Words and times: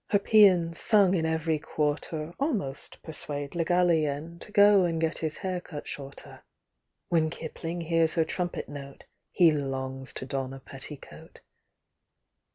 Her 0.09 0.17
p├"ans, 0.17 0.77
sung 0.79 1.13
in 1.13 1.25
evŌĆÖry 1.25 1.61
quarter, 1.61 2.33
Almost 2.39 3.03
persuade 3.03 3.53
Le 3.53 3.63
Gallienne 3.63 4.39
To 4.39 4.51
go 4.51 4.83
and 4.83 4.99
get 4.99 5.19
his 5.19 5.37
hair 5.37 5.61
cut 5.61 5.87
shorter; 5.87 6.41
When 7.09 7.29
Kipling 7.29 7.81
hears 7.81 8.15
her 8.15 8.25
trumpet 8.25 8.67
note 8.67 9.03
He 9.31 9.51
longs 9.51 10.11
to 10.13 10.25
don 10.25 10.53
a 10.55 10.59
petticoat. 10.59 11.41